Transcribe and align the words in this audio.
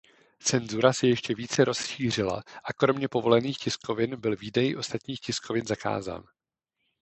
Cenzura 0.39 0.93
se 0.93 1.07
ještě 1.07 1.35
více 1.35 1.65
rozšířila 1.65 2.43
a 2.63 2.73
kromě 2.73 3.07
povolených 3.07 3.57
tiskovin 3.57 4.15
byl 4.21 4.35
výdej 4.35 4.77
ostatních 4.77 5.19
tiskovin 5.19 5.65
zakázán. 5.65 6.23